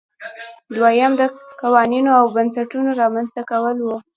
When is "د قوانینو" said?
1.19-2.11